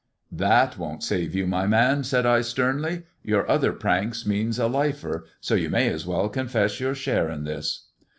[0.47, 5.27] "That won't save you, my man," said I sternly;" your other pranks mean a lifer,
[5.41, 7.85] so you may as well confess your share in this."